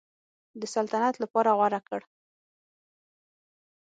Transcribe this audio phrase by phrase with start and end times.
[0.59, 2.01] د سلطنت لپاره غوره کړ.